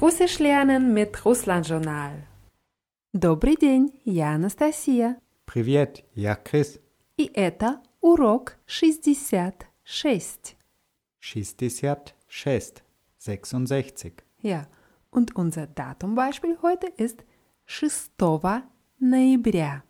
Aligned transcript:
Russisch 0.00 0.38
lernen 0.38 0.92
mit 0.94 1.24
Russland-Journal. 1.24 2.22
Добрый 3.12 3.56
день, 3.56 3.98
я 4.04 4.34
Анастасия. 4.34 5.16
Привет, 5.46 6.04
я 6.14 6.34
Крис. 6.34 6.78
И 7.16 7.30
это 7.32 7.80
урок 8.00 8.56
66. 8.66 10.56
66, 11.20 12.84
66. 13.18 14.12
Ja, 14.42 14.68
und 15.10 15.34
unser 15.34 15.66
Datumbeispiel 15.66 16.58
heute 16.62 16.88
ist 16.88 17.24
6 17.66 18.12
ноября. 18.98 19.82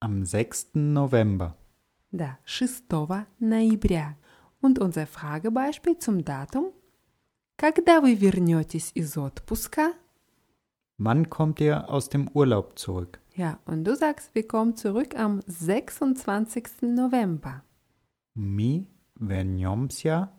Am 0.00 0.24
6. 0.24 0.74
November. 0.74 1.56
Да, 2.12 2.38
6 2.46 2.84
ноября. 3.38 4.16
Und 4.60 4.78
unser 4.78 5.06
Fragebeispiel 5.06 5.98
zum 5.98 6.24
Datum 6.24 6.72
Когда 7.58 8.00
вы 8.00 8.14
вернетесь 8.14 8.90
из 8.94 9.16
отпуска? 9.16 9.94
Wann 10.98 11.28
kommt 11.30 11.60
ihr 11.60 11.88
aus 11.88 12.08
dem 12.08 12.28
Urlaub 12.34 12.78
zurück? 12.78 13.20
Ja, 13.34 13.58
und 13.64 13.84
du 13.84 13.96
sagst, 13.96 14.34
wir 14.34 14.46
kommen 14.46 14.76
zurück 14.76 15.18
am 15.18 15.40
26. 15.46 16.82
November. 16.82 17.62
Мы 18.34 18.86
вернемся 19.16 20.30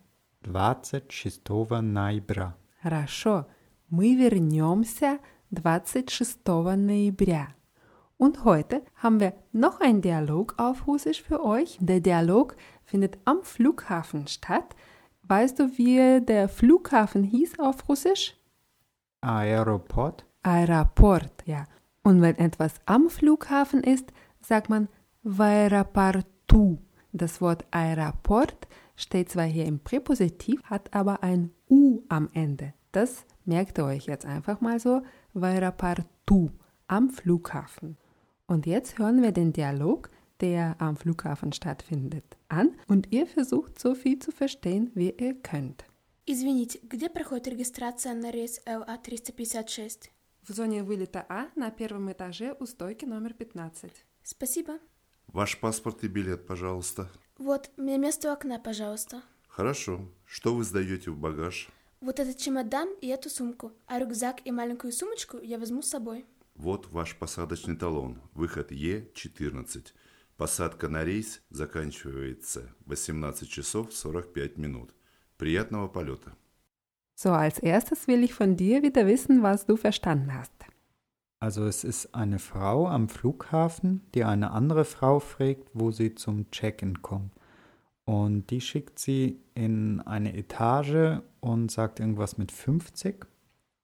26 0.44 1.82
ноября. 1.82 2.55
Хорошо, 2.82 3.48
мы 3.90 4.16
вернемся 4.16 5.20
26 5.52 6.38
ноября. 6.46 7.55
Und 8.18 8.46
heute 8.46 8.84
haben 8.96 9.20
wir 9.20 9.34
noch 9.52 9.82
einen 9.82 10.02
Dialog 10.02 10.55
auf 10.58 10.88
Russisch 10.88 11.22
für 11.22 11.44
euch. 11.44 11.78
Der 11.82 12.00
Dialog 12.00 12.55
findet 12.86 13.18
am 13.26 13.44
Flughafen 13.44 14.28
statt. 14.28 14.76
Weißt 15.30 15.60
du, 15.60 15.77
wie 15.77 16.24
der 16.24 16.49
Flughafen 16.49 17.24
hieß 17.24 17.60
auf 17.60 17.88
Russisch? 17.90 18.35
Aeroport. 19.21 20.26
Aeroport, 20.44 21.44
ja. 21.46 21.66
Und 22.04 22.21
wenn 22.21 22.38
etwas 22.38 22.76
am 22.85 23.10
Flughafen 23.10 23.82
ist, 23.82 24.13
sagt 24.40 24.70
man 24.70 24.88
в 25.24 25.41
аэропорту. 25.41 26.77
Das 27.12 27.41
Wort 27.41 27.66
Aeroport 27.71 28.68
steht 28.96 29.30
zwar 29.30 29.46
hier 29.46 29.66
im 29.66 29.80
Präpositiv, 29.80 30.63
hat 30.66 30.94
aber 30.94 31.24
ein 31.24 31.52
U 31.70 32.04
am 32.10 32.30
Ende. 32.34 32.74
Das 32.91 33.26
merkt 33.44 33.80
ihr 33.80 33.85
euch 33.85 34.05
jetzt 34.05 34.26
einfach 34.26 34.62
mal 34.62 34.80
so, 34.80 35.02
в 35.34 35.44
аэропорту, 35.44 36.52
am 36.88 37.10
Flughafen. 37.10 37.98
Und 38.46 38.68
jetzt 38.68 38.99
hören 38.99 39.24
wir 39.24 39.32
den 39.32 39.52
Dialog, 39.52 40.12
der 40.41 40.77
am 40.79 40.96
Flughafen 40.96 41.52
stattfindet, 41.52 42.37
an 42.49 42.77
und 42.88 43.13
ihr 43.13 43.27
versucht 43.27 43.79
so 43.79 43.95
viel 43.95 44.19
zu 44.19 44.33
verstehen, 44.33 44.91
wie 44.95 45.10
ihr 45.10 45.35
könnt. 45.35 45.85
Извините, 46.27 46.79
где 46.83 47.09
проходит 47.09 47.49
регистрация 47.49 48.15
на 48.15 48.30
рейс 48.30 48.61
ЛА-356? 48.66 50.11
В 50.46 50.52
зоне 50.52 50.83
вылета 50.83 51.27
А 51.29 51.49
на 51.57 51.71
первом 51.71 52.13
этаже 52.13 52.57
у 52.61 52.66
стойки 52.66 53.05
номер 53.05 53.35
15. 53.35 53.91
Спасибо. 54.23 54.79
Ваш 55.27 55.59
паспорт 55.59 56.05
и 56.05 56.09
билет, 56.09 56.46
пожалуйста. 56.46 57.09
Вот, 57.38 57.71
мне 57.77 57.99
место 57.99 58.29
у 58.29 58.33
окна, 58.33 58.59
пожалуйста. 58.59 59.23
Хорошо. 59.49 60.09
Что 60.24 60.55
вы 60.55 60.65
сдаете 60.65 61.11
в 61.11 61.18
багаж? 61.18 61.68
Вот 62.01 62.18
этот 62.18 62.38
чемодан 62.38 62.88
и 63.01 63.09
эту 63.09 63.29
сумку, 63.29 63.73
а 63.87 63.99
рюкзак 63.99 64.47
и 64.47 64.53
маленькую 64.53 64.93
сумочку 64.93 65.38
я 65.38 65.59
возьму 65.59 65.83
с 65.83 65.88
собой. 65.88 66.25
Вот 66.55 66.91
ваш 66.93 67.16
посадочный 67.16 67.77
талон. 67.77 68.21
Выход 68.34 68.71
Е14. 68.71 69.93
Посадка 70.40 70.90
на 70.90 71.06
рейс 71.06 71.41
заканчивается 71.50 72.69
в 72.85 72.90
18 72.90 73.50
часов 73.50 73.94
45 73.94 74.58
минут. 74.58 74.94
Приятного 75.38 75.88
полета. 75.88 76.34
So, 77.16 77.31
als 77.31 77.59
erstes 77.59 78.08
will 78.08 78.24
ich 78.24 78.34
von 78.34 78.58
dir 78.58 78.84
wieder 78.84 79.08
wissen, 79.08 79.42
was 79.42 79.66
du 79.66 79.78
verstanden 79.78 80.34
hast. 80.34 80.52
Also 81.40 81.66
es 81.66 81.84
ist 81.84 82.14
eine 82.14 82.40
Frau 82.40 82.88
am 82.88 83.08
Flughafen, 83.08 84.02
die 84.14 84.24
eine 84.24 84.52
andere 84.52 84.84
Frau 84.84 85.20
fragt, 85.20 85.70
wo 85.74 85.92
sie 85.92 86.16
zum 86.16 86.50
Check-in 86.52 87.02
kommt. 87.02 87.31
Und 88.06 88.50
die 88.50 88.62
schickt 88.62 89.00
sie 89.00 89.40
in 89.53 90.02
eine 90.02 90.36
Etage 90.36 91.22
und 91.40 91.72
sagt 91.72 92.00
irgendwas 92.00 92.38
mit 92.38 92.52
50. 92.52 93.26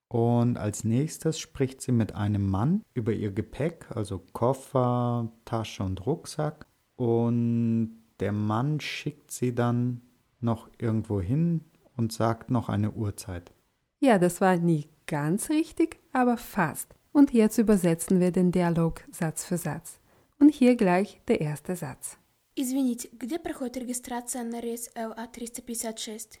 Und 0.08 0.58
als 0.58 0.84
nächstes 0.84 1.38
spricht 1.38 1.80
sie 1.80 1.92
mit 1.92 2.14
einem 2.14 2.46
Mann 2.46 2.82
über 2.92 3.12
ihr 3.12 3.32
Gepäck, 3.32 3.86
also 3.90 4.18
Koffer, 4.32 5.32
Tasche 5.44 5.82
und 5.82 6.04
Rucksack. 6.04 6.66
Und 6.96 7.96
der 8.20 8.32
Mann 8.32 8.78
schickt 8.80 9.30
sie 9.30 9.54
dann 9.54 10.02
noch 10.40 10.68
irgendwo 10.78 11.20
hin 11.20 11.64
und 11.96 12.12
sagt 12.12 12.50
noch 12.50 12.68
eine 12.68 12.92
Uhrzeit. 12.92 13.52
Ja, 14.00 14.18
das 14.18 14.40
war 14.40 14.56
nie 14.56 14.88
ganz 15.06 15.48
richtig, 15.48 15.98
aber 16.12 16.36
fast. 16.36 16.94
Und 17.12 17.32
jetzt 17.32 17.58
übersetzen 17.58 18.20
wir 18.20 18.32
den 18.32 18.52
Dialog 18.52 19.02
Satz 19.10 19.44
für 19.44 19.56
Satz. 19.56 19.98
Und 20.38 20.50
hier 20.50 20.76
gleich 20.76 21.20
der 21.28 21.40
erste 21.40 21.76
Satz. 21.76 22.18
Извините, 22.54 23.08
где 23.12 23.38
проходит 23.38 23.78
регистрация 23.78 24.44
на 24.44 24.60
рейс 24.60 24.90
ЛА-356? 24.94 26.38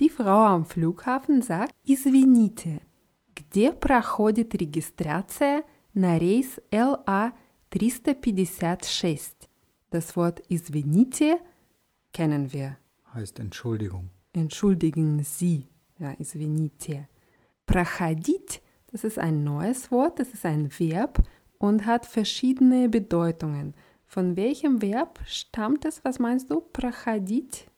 Die 0.00 0.10
Frau 0.10 0.44
am 0.44 0.66
Flughafen 0.66 1.40
sagt, 1.40 1.72
извините, 1.84 2.80
где 3.38 3.72
проходит 3.72 4.54
регистрация 4.54 5.64
на 5.94 6.18
рейс 6.18 6.60
LA-356? 6.70 9.48
Das 9.90 10.14
Wort 10.16 10.42
извините 10.48 11.38
kennen 12.12 12.52
wir. 12.52 12.76
Heißt 13.14 13.38
Entschuldigung. 13.38 14.10
Entschuldigen 14.32 15.22
Sie. 15.22 15.68
Ja, 15.98 16.14
извините. 16.18 17.08
Проходить, 17.66 18.62
das 18.90 19.04
ist 19.04 19.18
ein 19.18 19.44
neues 19.44 19.92
Wort, 19.92 20.18
das 20.18 20.34
ist 20.34 20.44
ein 20.44 20.68
Verb 20.78 21.22
und 21.58 21.86
hat 21.86 22.04
verschiedene 22.06 22.88
Bedeutungen. 22.88 23.74
Von 24.06 24.36
welchem 24.36 24.82
Verb 24.82 25.20
stammt 25.26 25.84
es? 25.84 26.04
Was 26.04 26.18
meinst 26.18 26.50
du? 26.50 26.60
Проходить? 26.60 27.68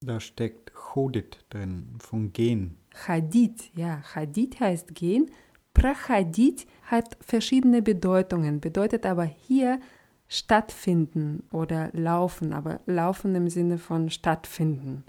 Da 0.00 0.20
steckt 0.20 0.72
chodit 0.72 1.44
drin, 1.48 1.96
von 1.98 2.32
gehen. 2.32 2.76
Ходить, 2.94 3.72
ja, 3.74 4.02
ходить 4.02 4.60
heißt 4.60 4.94
gehen. 4.94 5.28
Проходить 5.74 6.68
hat 6.84 7.18
verschiedene 7.20 7.82
Bedeutungen, 7.82 8.60
bedeutet 8.60 9.04
aber 9.04 9.24
hier 9.24 9.80
stattfinden 10.28 11.42
oder 11.50 11.90
laufen, 11.92 12.52
aber 12.52 12.78
laufen 12.86 13.34
im 13.34 13.48
Sinne 13.48 13.78
von 13.78 14.10
stattfinden. 14.10 15.02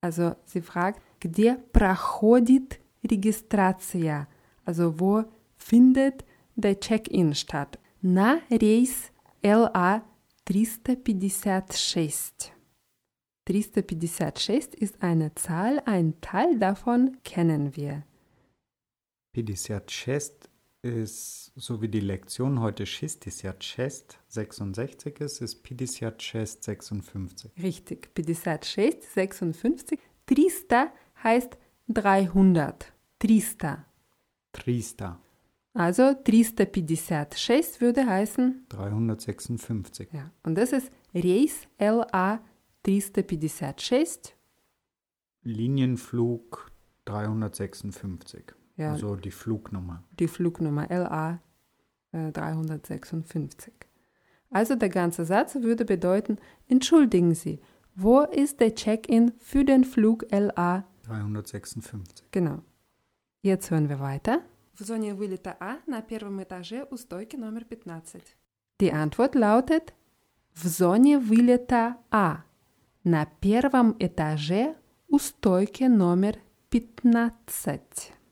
Also 0.00 0.34
sie 0.44 0.62
fragt, 0.62 1.00
где 1.20 1.58
проходит 1.72 2.80
регистрация? 3.02 4.26
Also 4.64 4.98
wo 5.00 5.24
findet 5.56 6.24
der 6.54 6.78
Check-in 6.80 7.34
statt? 7.34 7.78
На 8.02 8.40
рейс 8.50 9.10
LA 9.42 10.02
356. 10.44 12.52
356 13.45 14.73
ist 14.75 15.01
eine 15.01 15.33
Zahl, 15.35 15.81
ein 15.85 16.19
Teil 16.21 16.59
davon 16.59 17.17
kennen 17.23 17.75
wir. 17.75 18.03
56 19.35 20.49
ist, 20.83 21.51
so 21.55 21.81
wie 21.81 21.87
die 21.87 21.99
Lektion 21.99 22.59
heute 22.59 22.83
66, 22.83 24.17
66 24.27 25.19
ist, 25.19 25.41
ist 25.41 25.63
56, 25.67 26.63
56. 26.63 27.51
Richtig, 27.61 28.09
56, 28.15 29.09
56. 29.09 29.99
300 30.27 30.91
heißt 31.23 31.57
300. 31.87 32.93
300. 33.19 33.85
300, 34.53 35.17
Also 35.73 36.13
356 36.23 37.79
würde 37.79 38.05
heißen, 38.05 38.65
356. 38.69 40.09
ja, 40.11 40.31
und 40.43 40.55
das 40.55 40.73
ist 40.73 40.91
Reis 41.13 41.67
LA 41.79 42.41
356. 42.84 44.34
Linienflug 45.42 46.70
356. 47.04 48.54
Ja, 48.76 48.92
Also 48.92 49.16
die 49.16 49.30
Flugnummer. 49.30 50.02
die 50.18 50.28
Flugnummer 50.28 50.86
LA 50.90 51.40
äh, 52.12 52.32
356. 52.32 53.72
Also 54.50 54.74
der 54.76 54.88
ganze 54.90 55.24
Satz 55.24 55.54
würde 55.56 55.84
bedeuten, 55.84 56.38
entschuldigen 56.68 57.34
Sie, 57.34 57.60
wo 57.94 58.20
ist 58.20 58.60
der 58.60 58.74
Check-in 58.74 59.32
für 59.38 59.64
den 59.64 59.84
Flug 59.84 60.26
LA? 60.30 60.84
356. 61.04 62.26
Genau. 62.30 62.62
Jetzt 63.42 63.70
hören 63.70 63.88
wir 63.88 64.00
weiter. 64.00 64.42
В 64.74 64.82
зоне 64.84 65.14
вылета 65.14 65.56
А 65.58 65.78
на 65.86 66.02
первом 66.02 66.42
этаже 66.42 66.86
у 66.90 66.96
стойки 66.98 67.36
номер 67.36 67.64
15. 67.64 68.20
Die 68.78 68.92
Antwort 68.92 69.34
lautet 69.34 69.94
в 70.52 70.66
зоне 70.68 71.18
вылета 71.18 71.96
А 72.10 72.44
на 73.04 73.26
первом 73.40 73.96
этаже 73.98 74.74
у 75.08 75.18
стойки 75.18 75.84
номер 75.84 76.36
15. 76.70 77.80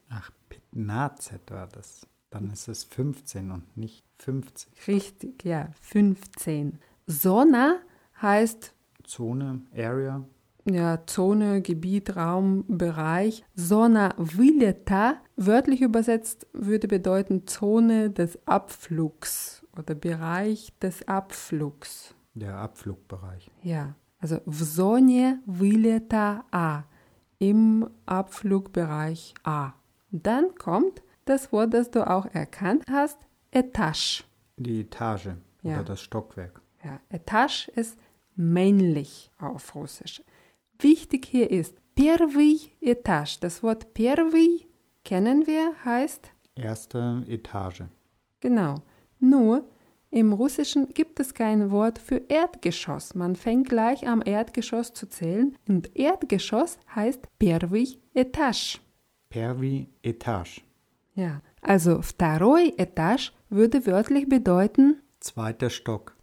Ach, 0.09 0.31
15 0.73 1.41
war 1.49 1.69
das. 1.69 2.07
Dann 2.31 2.51
ist 2.51 2.69
es 2.69 2.85
15 2.85 3.51
und 3.51 3.77
nicht 3.77 4.05
50. 4.19 4.89
Richtig, 4.89 5.45
ja, 5.45 5.71
15. 5.81 6.81
Zona 7.07 7.77
heißt, 8.21 8.75
Zone, 9.05 9.63
Area, 9.77 10.25
ja, 10.67 11.05
Zone, 11.07 11.61
Gebiet, 11.61 12.17
Raum, 12.17 12.65
Bereich. 12.69 13.45
Zona 13.55 14.15
vyleta, 14.17 15.21
wörtlich 15.37 15.83
übersetzt, 15.83 16.47
würde 16.53 16.89
bedeuten 16.89 17.47
Zone 17.47 18.11
des 18.11 18.39
Abflugs 18.47 19.65
oder 19.77 19.95
Bereich 19.95 20.73
des 20.81 21.07
Abflugs. 21.07 22.15
Der 22.35 22.57
Abflugbereich. 22.57 23.51
Ja, 23.63 23.95
also 24.21 24.41
в 24.47 24.63
зоне 24.63 25.41
вылета 25.47 26.45
А, 26.51 26.85
im 27.39 27.89
Abflugbereich 28.07 29.35
A. 29.45 29.73
Dann 30.11 30.55
kommt 30.55 31.03
das 31.25 31.53
Wort, 31.53 31.73
das 31.75 31.91
du 31.91 32.09
auch 32.09 32.27
erkannt 32.27 32.85
hast, 32.91 33.19
Etage. 33.51 34.25
Die 34.57 34.81
Etage 34.83 35.31
Ja. 35.63 35.77
oder 35.77 35.85
das 35.85 36.01
Stockwerk. 36.03 36.61
Ja, 36.85 37.01
Etage 37.09 37.69
ist 37.69 37.99
männlich 38.37 39.31
auf 39.39 39.75
Russisch. 39.75 40.23
Wichtig 40.79 41.25
hier 41.27 41.51
ist 41.51 41.75
первый 41.95 42.73
Etage. 42.81 43.39
Das 43.41 43.63
Wort 43.63 43.95
первый 43.95 44.67
kennen 45.05 45.47
wir, 45.47 45.73
heißt 45.85 46.31
Erste 46.57 47.25
Etage. 47.29 47.85
genau. 48.41 48.77
Nur 49.21 49.65
im 50.15 50.33
Russischen 50.33 50.91
gibt 50.95 51.19
es 51.19 51.35
kein 51.35 51.73
Wort 51.73 51.99
für 51.99 52.23
Erdgeschoss. 52.29 53.17
Man 53.17 53.35
fängt 53.35 53.69
gleich 53.69 54.07
am 54.07 54.23
Erdgeschoss 54.25 54.93
zu 54.93 55.09
zählen 55.09 55.57
und 55.69 55.97
Erdgeschoss 55.97 56.79
heißt 56.95 57.27
первый 57.41 57.99
Etage. 58.15 58.81
Pervi 59.29 59.89
Etage. 60.05 60.63
Ja, 61.17 61.41
also 61.61 62.01
второй 62.01 62.75
Etage 62.77 63.33
würde 63.49 63.87
wörtlich 63.87 64.29
bedeuten 64.29 65.01
Zweiter 65.19 65.69
Stock. 65.69 66.15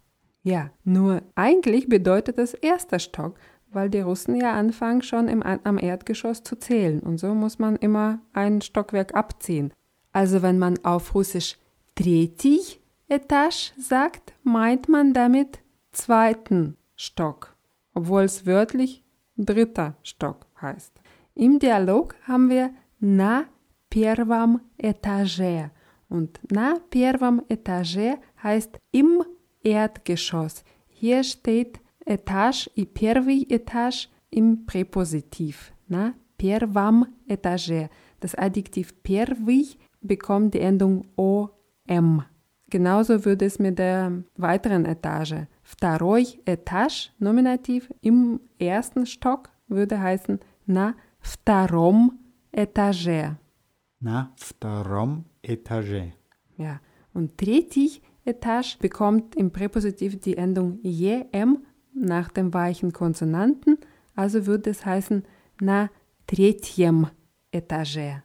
Ja, 0.42 0.70
nur 0.84 1.20
eigentlich 1.34 1.90
bedeutet 1.90 2.38
das 2.38 2.54
erster 2.54 2.98
Stock, 2.98 3.38
weil 3.70 3.90
die 3.90 4.00
Russen 4.00 4.36
ja 4.36 4.54
anfangen 4.54 5.02
schon 5.02 5.28
im, 5.28 5.42
am 5.42 5.76
Erdgeschoss 5.76 6.42
zu 6.42 6.56
zählen 6.56 7.00
und 7.00 7.18
so 7.18 7.34
muss 7.34 7.58
man 7.58 7.76
immer 7.76 8.20
ein 8.32 8.62
Stockwerk 8.62 9.14
abziehen. 9.14 9.72
Also 10.12 10.40
wenn 10.40 10.58
man 10.58 10.82
auf 10.82 11.14
Russisch 11.14 11.58
третий 11.94 12.80
Etage 13.08 13.72
sagt, 13.78 14.34
meint 14.42 14.88
man 14.88 15.12
damit 15.12 15.60
zweiten 15.92 16.76
Stock, 16.96 17.54
obwohl 17.94 18.22
es 18.22 18.46
wörtlich 18.46 19.04
dritter 19.36 19.96
Stock 20.02 20.46
heißt. 20.60 20.92
Im 21.34 21.58
Dialog 21.58 22.14
haben 22.26 22.48
wir 22.48 22.70
на 23.00 23.44
первом 23.90 24.60
этаже 24.78 25.70
und 26.08 26.40
на 26.50 26.78
первом 26.90 27.42
этаже 27.48 28.18
heißt 28.42 28.78
im 28.92 29.24
Erdgeschoss. 29.62 30.64
Hier 30.88 31.24
steht 31.24 31.80
Etage 32.04 32.70
и 32.74 32.84
первый 32.84 33.46
Etage 33.50 34.08
im 34.30 34.66
Präpositiv. 34.66 35.72
Na, 35.88 36.14
первом 36.36 37.06
этаже. 37.28 37.90
Das 38.20 38.34
Adjektiv 38.34 39.02
первый 39.02 39.76
bekommt 40.00 40.54
die 40.54 40.60
Endung 40.60 41.06
om. 41.16 42.24
Genauso 42.70 43.24
würde 43.24 43.44
es 43.44 43.58
mit 43.58 43.78
der 43.78 44.24
weiteren 44.36 44.86
Etage. 44.86 45.46
Второй 45.62 46.40
Etage, 46.46 47.12
Nominativ, 47.18 47.92
im 48.00 48.40
ersten 48.58 49.04
Stock 49.04 49.50
würde 49.68 50.00
heißen 50.00 50.40
на 50.66 50.94
втором 51.20 52.18
этаже. 52.52 53.36
Na 54.00 54.32
втором 54.36 55.24
Etage. 55.42 56.12
Ja. 56.56 56.80
Und 57.12 57.36
третий 57.36 58.00
Etage 58.24 58.78
bekommt 58.78 59.34
im 59.34 59.50
Präpositiv 59.50 60.18
die 60.20 60.36
Endung 60.36 60.78
jem 60.82 61.58
nach 61.94 62.30
dem 62.30 62.54
weichen 62.54 62.92
Konsonanten, 62.92 63.78
also 64.14 64.46
würde 64.46 64.70
es 64.70 64.86
heißen 64.86 65.24
на 65.60 65.90
третьем 66.26 67.08
этаже. 67.52 68.22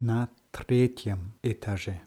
Na 0.00 0.28
третьем 0.50 1.34
Etage. 1.42 2.00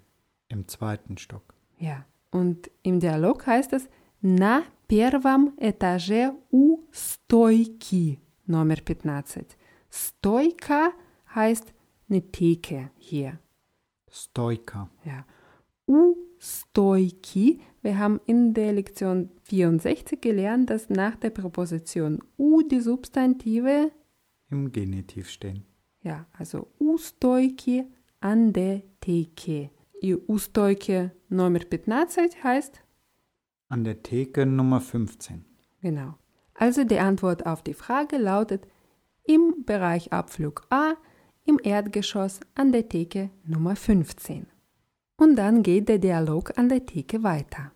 Im 0.49 0.67
zweiten 0.67 1.17
Stock. 1.17 1.53
Ja. 1.79 2.05
Und 2.31 2.69
im 2.83 2.99
Dialog 2.99 3.45
heißt 3.47 3.73
es 3.73 3.87
на 4.21 4.63
первом 4.87 5.53
этаже 5.57 6.33
у 6.51 6.79
стойки 6.91 8.19
Nummer 8.47 8.75
15. 8.77 9.45
Stoika 9.89 10.91
heißt 11.33 11.73
eine 12.09 12.21
Theke 12.31 12.91
hier. 12.97 13.39
Stoika. 14.09 14.89
Ja. 15.03 15.25
U 15.87 16.15
stoiki. 16.39 17.61
Wir 17.81 17.97
haben 17.97 18.19
in 18.25 18.53
der 18.53 18.73
Lektion 18.73 19.29
64 19.43 20.19
gelernt, 20.21 20.69
dass 20.69 20.89
nach 20.89 21.15
der 21.15 21.29
Präposition 21.31 22.19
u 22.37 22.61
die 22.61 22.81
Substantive, 22.81 23.91
Im 24.51 24.71
Genitiv 24.71 25.29
stehen. 25.29 25.65
ja, 26.03 26.25
also 26.33 26.67
u 26.79 26.97
stoiki 26.97 27.85
an 28.19 28.53
der 28.53 28.81
Theke. 29.01 29.69
И 30.01 30.13
u 30.15 30.37
stoiki 30.37 31.09
Nummer 31.29 31.59
15 31.59 32.43
heißt, 32.43 32.81
An 33.69 33.83
der 33.83 34.01
Theke 34.03 34.45
Nummer 34.45 34.79
15. 34.81 35.43
genau. 35.81 36.15
Also 36.53 36.83
die 36.83 36.99
Antwort 36.99 37.45
auf 37.45 37.63
die 37.63 37.73
Frage 37.73 38.17
lautet 38.17 38.67
im 39.23 39.63
Bereich 39.65 40.13
Abflug 40.13 40.65
A, 40.69 40.93
im 41.45 41.59
Erdgeschoss 41.63 42.39
an 42.55 42.71
der 42.71 42.87
Theke 42.87 43.29
Nummer 43.45 43.75
15. 43.75 44.47
Und 45.17 45.35
dann 45.35 45.63
geht 45.63 45.89
der 45.89 45.97
Dialog 45.99 46.57
an 46.57 46.69
der 46.69 46.85
Theke 46.85 47.23
weiter. 47.23 47.71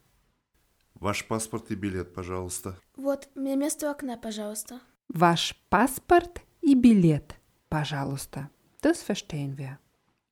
Ваш 1.02 1.26
паспорт 1.28 1.72
и 1.72 1.76
билет, 1.76 2.14
пожалуйста. 2.14 2.76
Вот, 2.98 3.30
мне 3.36 3.56
место 3.56 3.88
у 3.88 3.92
окна, 3.92 4.18
пожалуйста. 4.18 4.82
Ваш 5.08 5.56
паспорт 5.70 6.42
и 6.62 6.76
билет, 6.76 7.36
пожалуйста. 7.70 8.50
Das 8.82 9.02
verstehen 9.04 9.58
wir. 9.58 9.80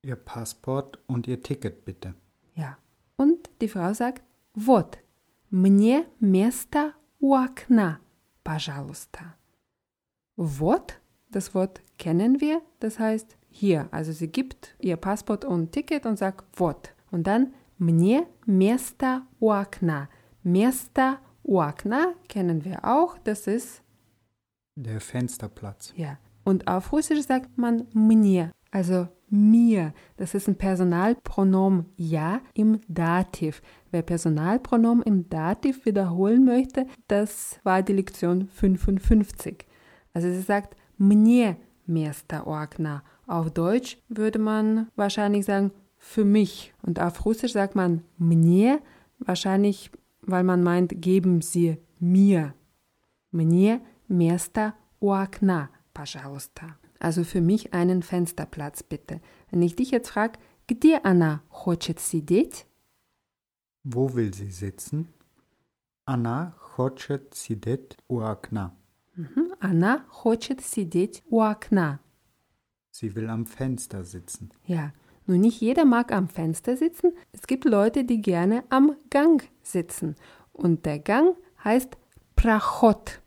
Ihr 0.01 0.15
Passport 0.15 0.99
und 1.07 1.27
Ihr 1.27 1.41
Ticket 1.41 1.85
bitte. 1.85 2.13
Ja. 2.55 2.77
Und 3.17 3.49
die 3.61 3.67
Frau 3.67 3.94
sagt, 3.94 4.23
вот, 4.53 4.99
мне 5.49 6.05
место 6.19 6.94
у 7.19 7.35
окна, 7.35 7.99
пожалуйста. 8.44 9.35
Вот, 10.35 10.99
das 11.29 11.53
Wort 11.55 11.81
kennen 11.97 12.41
wir, 12.41 12.61
das 12.79 12.99
heißt 12.99 13.38
hier. 13.49 13.88
Also 13.91 14.11
sie 14.11 14.27
gibt 14.27 14.75
ihr 14.79 14.97
Passport 14.97 15.45
und 15.45 15.71
Ticket 15.71 16.05
und 16.05 16.17
sagt 16.17 16.45
вот. 16.59 16.94
Und 17.11 17.27
dann 17.27 17.53
мне 17.77 18.27
место 18.45 19.23
у 19.39 19.51
окна. 19.51 20.09
Место 20.44 21.19
у 21.44 21.59
окна 21.59 22.13
kennen 22.27 22.63
wir 22.65 22.85
auch, 22.85 23.17
das 23.19 23.47
ist 23.47 23.81
Der 24.75 25.01
Fensterplatz. 25.01 25.94
Ja. 25.95 26.19
Und 26.44 26.68
auf 26.68 26.94
Russisch 26.94 27.25
sagt 27.25 27.57
man 27.57 27.87
мне, 27.94 28.51
also 28.71 29.07
mir. 29.30 29.94
Das 30.18 30.33
ist 30.33 30.47
ein 30.47 30.57
Personalpronomen 30.57 31.85
ja 31.97 32.42
im 32.54 32.80
Dativ. 32.87 33.61
Wer 33.92 34.01
Personalpronomen 34.01 35.04
im 35.04 35.30
Dativ 35.30 35.85
wiederholen 35.85 36.45
möchte, 36.45 36.85
das 37.07 37.59
war 37.63 37.81
die 37.81 37.94
Lektion 37.94 38.47
55. 38.47 39.66
Also 40.13 40.30
sie 40.30 40.42
sagt 40.42 40.75
мне 40.97 41.57
место 41.85 42.44
у 42.45 42.51
окна. 42.51 43.04
Auf 43.25 43.51
Deutsch 43.51 43.97
würde 44.09 44.39
man 44.39 44.87
wahrscheinlich 44.95 45.45
sagen 45.45 45.71
für 45.97 46.25
mich. 46.25 46.73
Und 46.81 46.99
auf 46.99 47.25
Russisch 47.25 47.54
sagt 47.54 47.75
man 47.75 48.04
мне, 48.18 48.81
wahrscheinlich, 49.19 49.92
weil 50.21 50.44
man 50.44 50.63
meint, 50.63 51.01
geben 51.01 51.42
Sie 51.42 51.77
mir. 51.99 52.54
Мне 53.31 53.81
место 54.07 54.73
у 54.99 55.11
окна, 55.11 55.69
пожалуйста. 55.94 56.77
Also 57.01 57.23
für 57.23 57.42
mich 57.42 57.73
einen 57.73 58.01
Fensterplatz 58.01 58.83
bitte. 58.83 59.21
Wenn 59.51 59.61
ich 59.61 59.75
dich 59.75 59.92
jetzt 59.92 60.09
frage, 60.09 60.39
где 60.68 60.97
она 61.04 61.42
хочет 61.49 61.99
сидеть? 61.99 62.66
Wo 63.83 64.13
will 64.13 64.33
sie 64.33 64.51
sitzen? 64.51 65.07
Anna 66.06 66.54
хочет 66.59 67.33
сидеть 67.33 67.97
у 68.07 68.19
окна. 68.21 68.75
Mhm. 69.16 69.54
Она 69.59 70.06
хочет 70.09 70.61
сидеть 70.61 71.23
у 71.30 71.42
окна. 71.42 71.99
Sie 72.92 73.16
will 73.16 73.30
am 73.30 73.45
Fenster 73.45 74.04
sitzen. 74.04 74.51
Ja, 74.66 74.94
nun 75.25 75.42
nicht 75.42 75.61
jeder 75.61 75.85
mag 75.85 76.11
am 76.11 76.30
Fenster 76.30 76.77
sitzen. 76.77 77.11
Es 77.31 77.47
gibt 77.47 77.66
Leute, 77.66 78.04
die 78.04 78.21
gerne 78.21 78.63
am 78.69 78.95
Gang 79.09 79.44
sitzen. 79.61 80.16
Und 80.54 80.85
der 80.85 80.99
Gang 80.99 81.35
heißt 81.63 81.97
Prachot. 82.35 83.21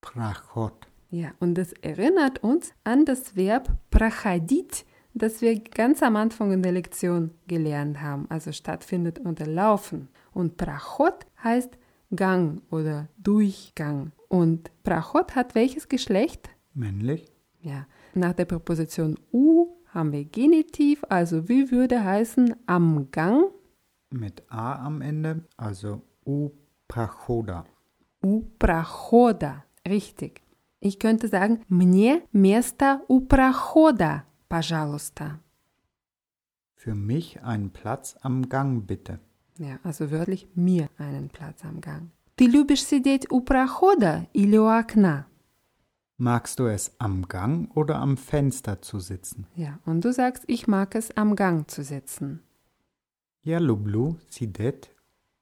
Prachot. 0.00 0.86
Ja, 1.11 1.33
und 1.41 1.55
das 1.55 1.73
erinnert 1.73 2.41
uns 2.41 2.73
an 2.85 3.03
das 3.03 3.35
Verb 3.35 3.69
prachadit, 3.89 4.85
das 5.13 5.41
wir 5.41 5.59
ganz 5.59 6.01
am 6.01 6.15
Anfang 6.15 6.53
in 6.53 6.63
der 6.63 6.71
Lektion 6.71 7.31
gelernt 7.47 8.01
haben, 8.01 8.27
also 8.29 8.53
stattfindet 8.53 9.19
unter 9.19 9.45
Laufen. 9.45 10.07
Und 10.31 10.55
Prachot 10.55 11.25
heißt 11.43 11.77
Gang 12.15 12.61
oder 12.71 13.09
Durchgang. 13.17 14.13
Und 14.29 14.71
Prachot 14.83 15.35
hat 15.35 15.53
welches 15.53 15.89
Geschlecht? 15.89 16.49
Männlich? 16.73 17.25
Ja, 17.59 17.87
nach 18.13 18.31
der 18.31 18.45
Präposition 18.45 19.19
u 19.33 19.67
haben 19.87 20.13
wir 20.13 20.23
Genitiv, 20.23 21.03
also 21.09 21.49
wie 21.49 21.71
würde 21.71 22.01
heißen 22.05 22.55
am 22.67 23.11
Gang? 23.11 23.51
Mit 24.11 24.43
A 24.49 24.85
am 24.85 25.01
Ende, 25.01 25.43
also 25.57 26.03
u 26.25 26.51
prachoda. 26.87 27.65
U 28.23 28.43
prachoda. 28.57 29.65
Richtig. 29.85 30.40
Ich 30.80 30.98
könnte 30.98 31.28
sagen, 31.28 31.64
мне 31.68 32.22
место 32.32 33.00
у 33.08 33.20
прохода, 33.20 34.24
пожалуйста. 34.48 35.40
Für 36.74 36.94
mich 36.94 37.42
einen 37.42 37.70
Platz 37.70 38.16
am 38.22 38.48
Gang 38.48 38.86
bitte. 38.86 39.18
Ja, 39.58 39.78
also 39.82 40.10
wörtlich 40.10 40.46
mir 40.54 40.88
einen 40.98 41.28
Platz 41.28 41.64
am 41.64 41.80
Gang. 41.80 42.10
Ты 42.36 42.46
любишь 42.46 42.84
сидеть 42.84 43.30
у 43.30 43.40
прохода 43.40 44.26
или 44.34 44.58
у 44.58 44.66
окна? 44.66 45.26
Magst 46.18 46.58
du 46.58 46.66
es 46.66 46.92
am 46.98 47.26
Gang 47.28 47.70
oder 47.74 47.96
am 47.96 48.16
Fenster 48.16 48.80
zu 48.80 49.00
sitzen? 49.00 49.46
Ja, 49.54 49.78
und 49.84 50.04
du 50.04 50.12
sagst, 50.12 50.44
ich 50.46 50.66
mag 50.66 50.94
es 50.94 51.10
am 51.16 51.34
Gang 51.36 51.68
zu 51.70 51.82
sitzen. 51.82 52.40
Я 53.42 53.58
люблю 53.58 54.18
сидеть 54.28 54.90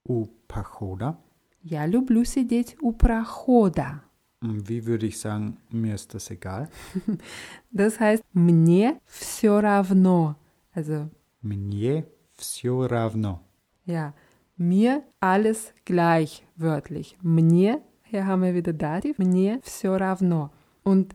у 0.05 0.27
прохода. 0.49 1.17
Я 1.63 1.87
люблю 1.87 2.25
сидеть 2.25 2.77
у 2.81 2.93
прохода. 2.93 4.03
Wie 4.41 4.85
würde 4.85 5.07
ich 5.07 5.19
sagen, 5.19 5.57
mir 5.71 5.95
ist 5.95 6.13
das 6.15 6.31
egal? 6.31 6.69
Das 7.71 7.99
heißt, 7.99 8.23
мне 8.35 9.01
все 9.07 9.59
равно. 9.61 10.37
Also, 10.75 11.09
Мне 11.41 12.05
все 12.37 12.87
равно. 12.87 13.41
ja, 13.87 14.13
mir 14.57 15.03
alles 15.21 15.73
gleich, 15.85 16.45
wörtlich. 16.57 17.17
Мне, 17.23 17.81
hier 18.05 18.27
haben 18.27 18.43
wir 18.43 18.55
wieder 18.55 18.73
Dativ, 18.73 19.19
мне 19.19 19.61
все 19.63 19.97
равно. 19.97 20.51
Und 20.83 21.15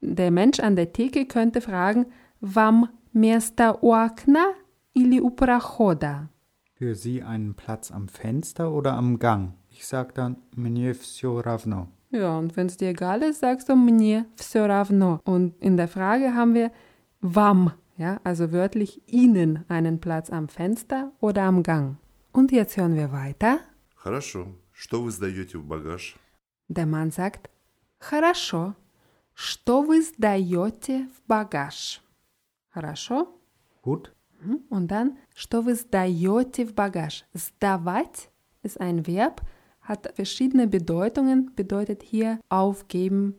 der 0.00 0.30
Mensch 0.30 0.60
an 0.60 0.76
der 0.76 0.92
Theke 0.92 1.26
könnte 1.26 1.60
fragen, 1.60 2.06
вам 2.40 2.88
место 3.12 3.76
у 3.80 3.92
окна 3.92 4.54
или 4.94 5.20
у 5.20 5.30
прохода? 5.30 6.28
Für 6.78 6.94
Sie 6.94 7.22
einen 7.24 7.54
Platz 7.54 7.90
am 7.90 8.06
Fenster 8.08 8.72
oder 8.72 8.92
am 8.94 9.18
Gang? 9.18 9.54
Ich 9.70 9.84
sage 9.86 10.12
dann, 10.14 10.36
мне 10.54 10.94
все 10.94 11.40
равно. 11.40 11.88
Ja, 12.12 12.38
und 12.38 12.56
wenn 12.56 12.66
es 12.66 12.76
dir 12.76 12.90
egal 12.90 13.22
ist, 13.22 13.40
sagst 13.40 13.68
du 13.68 13.76
мне 13.76 14.26
все 14.36 14.66
равно. 14.66 15.20
Und 15.24 15.54
in 15.60 15.76
der 15.76 15.88
Frage 15.88 16.34
haben 16.34 16.54
wir 16.54 16.70
вам, 17.20 17.72
ja, 17.96 18.20
also 18.24 18.52
wörtlich 18.52 19.02
Ihnen 19.06 19.64
einen 19.68 20.00
Platz 20.00 20.30
am 20.30 20.48
Fenster 20.48 21.12
oder 21.20 21.42
am 21.42 21.62
Gang. 21.62 21.96
Und 22.32 22.52
jetzt 22.52 22.76
hören 22.76 22.94
wir 22.94 23.12
weiter. 23.12 23.60
Хорошо. 23.94 24.46
Что 24.72 25.02
вы 25.02 25.10
сдаете 25.10 25.58
в 25.58 25.64
багаж? 25.64 26.16
Der 26.68 26.86
Mann 26.86 27.10
sagt, 27.10 27.50
хорошо, 27.98 28.74
что 29.34 29.82
вы 29.82 30.02
сдаете 30.02 31.08
в 31.08 31.26
багаж? 31.26 32.00
Хорошо? 32.70 33.28
Gut? 33.82 34.12
Mhm. 34.40 34.60
Und 34.70 34.86
dann, 34.88 35.18
что 35.34 35.62
вы 35.62 35.74
сдаете 35.74 36.64
в 36.64 36.74
багаж? 36.74 37.24
Сдавать 37.34 38.30
ist 38.62 38.80
ein 38.80 39.06
Verb, 39.06 39.42
hat 39.82 40.12
verschiedene 40.14 40.66
Bedeutungen, 40.66 41.54
bedeutet 41.54 42.02
hier 42.02 42.40
aufgeben, 42.48 43.34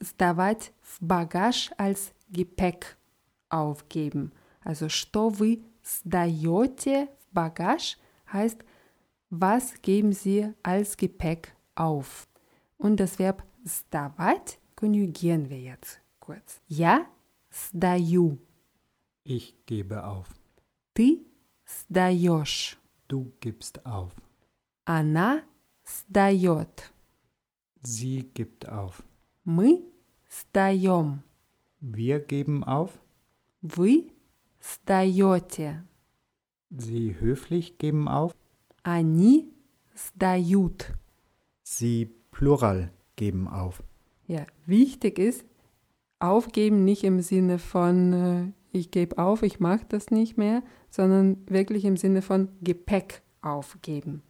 сдавать 0.00 0.72
в 0.80 0.98
багаж 1.00 1.70
als 1.78 2.12
Gepäck 2.30 2.96
aufgeben. 3.48 4.32
Also, 4.64 4.88
что 4.88 5.28
вы 5.28 5.62
сдаете 5.82 7.08
в 7.20 7.34
багаж 7.34 7.96
heißt, 8.32 8.64
was 9.30 9.74
geben 9.82 10.12
Sie 10.12 10.52
als 10.62 10.96
Gepäck 10.96 11.54
auf? 11.74 12.26
Und 12.76 12.98
das 12.98 13.18
Verb 13.18 13.44
сдавать 13.64 14.58
konjugieren 14.76 15.48
wir 15.48 15.60
jetzt 15.60 16.00
kurz. 16.20 16.60
Я 16.68 17.06
сдаю. 17.50 18.38
Ich 19.24 19.54
gebe 19.66 20.04
auf. 20.04 20.28
Ты 20.94 21.24
сдаешь. 21.64 22.78
Du 23.08 23.32
gibst 23.40 23.84
auf. 23.86 24.12
Она 24.84 25.42
сдает. 25.88 26.92
Sie 27.82 28.30
gibt 28.34 28.68
auf. 28.68 29.02
Мы 29.44 29.82
сдаем. 30.28 31.22
Wir 31.80 32.20
geben 32.20 32.64
auf. 32.64 32.98
Вы 33.60 34.10
сдаете. 34.60 35.84
Sie 36.70 37.16
höflich 37.20 37.78
geben 37.78 38.08
auf. 38.08 38.34
Они 38.82 39.52
сдают. 39.94 40.94
Sie 41.62 42.10
plural 42.30 42.90
geben 43.16 43.48
auf. 43.48 43.82
Ja, 44.26 44.46
wichtig 44.66 45.18
ist, 45.18 45.44
aufgeben 46.18 46.84
nicht 46.84 47.04
im 47.04 47.20
Sinne 47.20 47.58
von, 47.58 48.12
äh, 48.12 48.52
ich 48.72 48.90
gebe 48.90 49.18
auf, 49.18 49.42
ich 49.42 49.60
mache 49.60 49.84
das 49.88 50.10
nicht 50.10 50.36
mehr, 50.36 50.62
sondern 50.90 51.36
wirklich 51.46 51.84
im 51.84 51.96
Sinne 51.96 52.22
von 52.22 52.48
Gepäck 52.62 53.22
aufgeben. 53.42 54.22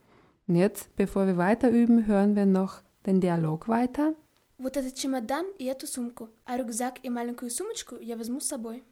Und 0.49 0.57
jetzt, 0.57 0.95
bevor 0.97 1.27
wir 1.27 1.37
weiter 1.37 1.71
üben, 1.71 2.07
hören 2.07 2.37
wir 2.37 2.47
noch 2.47 2.83
den 3.07 3.21
Dialog 3.21 3.69
weiter. 3.69 4.15
Вот 4.59 4.77
этот 4.77 4.95
чемодан 4.95 5.47
и 5.59 5.65
эту 5.65 5.87
сумку, 5.87 6.29
а 6.45 6.57
рюкзак 6.57 6.99
и 7.03 7.11
маленькую 7.11 7.51
сумочку 7.51 7.97
я 7.97 8.17
возьму 8.17 8.41
с 8.41 8.47
собой. 8.47 8.85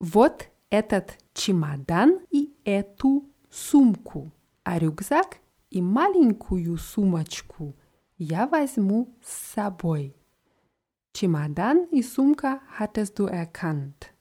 Вот 0.00 0.48
этот 0.70 1.18
чемодан 1.34 2.20
и 2.30 2.50
эту 2.64 3.28
сумку, 3.50 4.32
а 4.64 4.78
рюкзак 4.78 5.36
и 5.70 5.82
маленькую 5.82 6.78
сумочку 6.78 7.76
я 8.16 8.46
возьму 8.46 9.14
с 9.22 9.54
собой. 9.54 10.16
Чемодан 11.12 11.84
и 11.90 12.02
сумка 12.02 12.60
hattest 12.78 13.18
du 13.18 13.26
erkannt. 13.26 14.14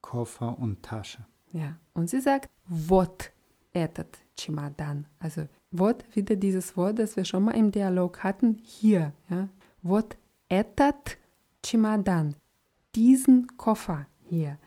Koffer 0.00 0.58
und 0.58 0.82
Tasche. 0.82 1.24
Ja, 1.52 1.78
und 1.94 2.10
sie 2.10 2.20
sagt, 2.20 2.50
вот 2.66 3.30
этот 3.72 4.18
чемодан. 4.34 5.06
Also, 5.20 5.48
Wort, 5.71 6.03
wieder 6.13 6.35
dieses 6.35 6.75
Wort, 6.75 6.99
das 6.99 7.15
wir 7.15 7.25
schon 7.25 7.45
mal 7.45 7.51
im 7.51 7.71
Dialog 7.71 8.23
hatten, 8.23 8.57
hier. 8.63 9.13
Ja? 9.29 9.47
Wort 9.81 10.17
etat 10.49 11.17
chimadan, 11.65 12.35
diesen 12.93 13.47
Koffer 13.57 14.05
hier. 14.29 14.57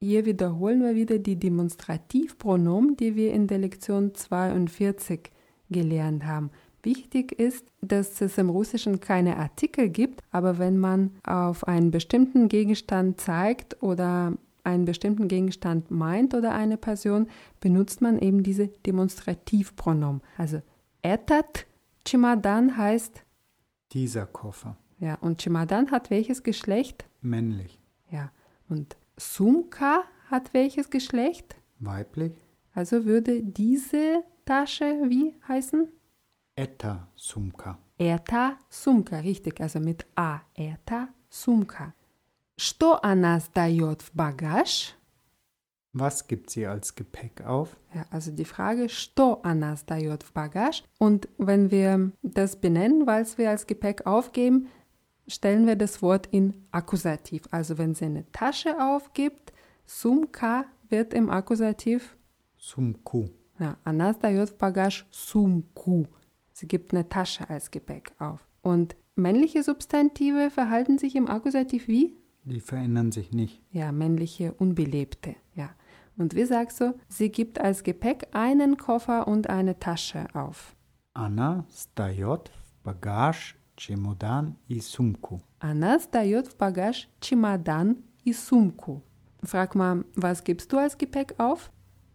Hier 0.00 0.26
wiederholen 0.26 0.82
wir 0.82 0.94
wieder 0.94 1.18
die 1.18 1.36
Demonstrativpronomen, 1.36 2.96
die 2.96 3.14
wir 3.14 3.32
in 3.32 3.46
der 3.46 3.58
Lektion 3.58 4.14
42 4.14 5.30
gelernt 5.70 6.26
haben. 6.26 6.50
Wichtig 6.82 7.32
ist, 7.32 7.64
dass 7.80 8.20
es 8.20 8.36
im 8.38 8.50
Russischen 8.50 8.98
keine 9.00 9.36
Artikel 9.36 9.88
gibt, 9.88 10.20
aber 10.32 10.58
wenn 10.58 10.76
man 10.76 11.12
auf 11.24 11.66
einen 11.68 11.92
bestimmten 11.92 12.48
Gegenstand 12.48 13.20
zeigt 13.20 13.80
oder 13.82 14.32
einen 14.64 14.84
bestimmten 14.84 15.28
Gegenstand 15.28 15.90
meint 15.90 16.34
oder 16.34 16.54
eine 16.54 16.76
Person, 16.76 17.28
benutzt 17.60 18.00
man 18.00 18.18
eben 18.18 18.42
diese 18.42 18.68
Demonstrativpronomen. 18.68 20.22
Also 20.36 20.62
etat 21.02 21.66
Chimadan 22.06 22.76
heißt 22.76 23.24
dieser 23.92 24.26
Koffer. 24.26 24.76
Ja, 24.98 25.16
und 25.16 25.42
Chimadan 25.42 25.90
hat 25.90 26.10
welches 26.10 26.42
Geschlecht? 26.42 27.06
Männlich. 27.20 27.80
Ja, 28.10 28.30
und 28.68 28.96
Sumka 29.16 30.04
hat 30.30 30.54
welches 30.54 30.90
Geschlecht? 30.90 31.56
Weiblich. 31.78 32.32
Also 32.74 33.04
würde 33.04 33.42
diese 33.42 34.24
Tasche 34.44 34.84
wie 35.08 35.34
heißen? 35.46 35.88
Eta 36.56 37.08
Sumka. 37.16 37.78
Eta 37.98 38.58
Sumka, 38.68 39.18
richtig, 39.18 39.60
also 39.60 39.80
mit 39.80 40.06
A. 40.16 40.40
Eta 40.54 41.08
Sumka. 41.28 41.94
Что 42.61 42.99
она 43.03 43.39
сдает 43.39 44.01
в 44.01 44.13
багаж? 44.13 44.93
Was 45.93 46.27
gibt 46.27 46.49
sie 46.49 46.67
als 46.67 46.95
Gepäck 46.95 47.41
auf? 47.45 47.75
Ja, 47.93 48.05
also 48.11 48.31
die 48.31 48.45
Frage, 48.45 48.89
что 48.89 49.41
она 49.43 49.75
сдает 49.75 50.23
в 50.23 50.31
багаж? 50.31 50.83
Und 50.99 51.27
wenn 51.37 51.71
wir 51.71 52.11
das 52.21 52.55
benennen, 52.55 53.07
weil 53.07 53.25
wir 53.37 53.49
als 53.49 53.65
Gepäck 53.67 54.05
aufgeben, 54.05 54.69
stellen 55.27 55.67
wir 55.67 55.75
das 55.75 56.01
Wort 56.01 56.27
in 56.27 56.65
Akkusativ. 56.71 57.43
Also 57.51 57.77
wenn 57.77 57.93
sie 57.93 58.05
eine 58.05 58.31
Tasche 58.31 58.79
aufgibt, 58.79 59.53
сумка 59.85 60.65
wird 60.89 61.13
im 61.13 61.29
Akkusativ, 61.29 62.15
Sumku. 62.57 63.29
ja, 63.59 63.77
она 63.83 64.13
сдает 64.13 64.49
в 64.49 64.57
багаж 64.57 65.05
сумку. 65.11 66.07
Sie 66.53 66.67
gibt 66.67 66.93
eine 66.93 67.07
Tasche 67.07 67.49
als 67.49 67.69
Gepäck 67.71 68.13
auf. 68.19 68.47
Und 68.61 68.95
männliche 69.15 69.63
Substantive 69.63 70.49
verhalten 70.49 70.97
sich 70.97 71.15
im 71.15 71.27
Akkusativ 71.27 71.87
wie? 71.87 72.17
Die 72.43 72.61
verändern 72.61 73.11
sich 73.11 73.31
nicht. 73.33 73.61
Ja, 73.71 73.91
männliche 73.91 74.53
Unbelebte. 74.53 75.35
Ja. 75.53 75.69
Und 76.17 76.33
wie 76.33 76.45
sagst 76.45 76.79
du, 76.79 76.97
sie 77.09 77.29
gibt 77.29 77.59
als 77.59 77.83
Gepäck 77.83 78.27
einen 78.31 78.77
Koffer 78.77 79.27
und 79.27 79.49
eine 79.49 79.79
Tasche 79.79 80.27
auf. 80.33 80.75
Anna 81.13 81.65
сдает 81.69 82.49
в 82.49 82.83
багаж 82.83 83.57
чемодан 83.75 84.55
и 84.67 84.79
сумку. 84.79 85.41
Она 85.59 85.99
сдает 85.99 86.47
в 86.47 86.55
багаж 86.57 87.09
чемодан 87.19 87.97
и 88.23 88.33
сумку. 88.33 89.03
Frag 89.43 89.75
mal, 89.75 90.05
was 90.15 90.43
gibst 90.43 90.71
du 90.71 90.77
als 90.77 90.97
Gepäck 90.97 91.39
auf? 91.39 91.71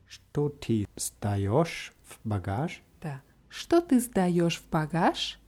Что 0.06 0.49
ты 0.49 0.87
сдаешь 0.96 1.92
в 2.04 2.18
багаж? 2.25 2.82
Да. 3.00 3.22
Что 3.49 3.80
ты 3.80 4.00
сдаешь 4.00 4.58
в 4.61 4.68
багаж? 4.68 5.38